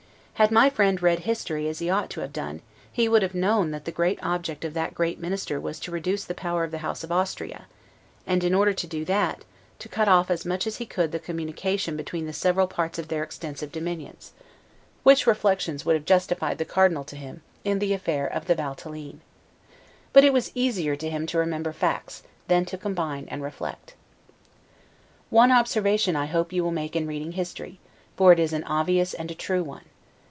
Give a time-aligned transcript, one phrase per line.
[0.35, 3.69] Had my friend read history as he ought to have done, he would have known
[3.69, 6.79] that the great object of that great minister was to reduce the power of the
[6.79, 7.67] House of Austria;
[8.25, 9.45] and in order to that,
[9.77, 13.07] to cut off as much as he could the communication between the several parts of
[13.07, 14.31] their then extensive dominions;
[15.03, 19.19] which reflections would have justified the Cardinal to him, in the affair of the Valtelline.
[20.11, 23.93] But it was easier to him to remember facts, than to combine and reflect.
[25.29, 27.77] One observation I hope you will make in reading history;
[28.17, 29.81] for it is an obvious and a true one.